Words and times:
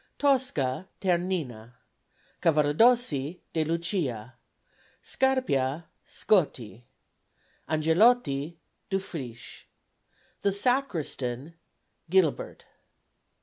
Tosca 0.17 0.87
TERNINA. 0.99 1.75
Cavaradossi 2.41 3.39
DE 3.53 3.63
LUCIA. 3.63 4.33
Scarpia 5.03 5.89
SCOTTI. 6.03 6.83
Angelotti 7.69 8.57
DUFRICHE. 8.89 9.67
The 10.41 10.51
Sacristan 10.51 11.53
GILIBERT. 12.09 12.65